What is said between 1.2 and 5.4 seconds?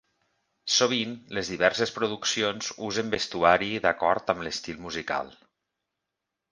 les diverses produccions usen vestuari d'acord amb l'estil musical.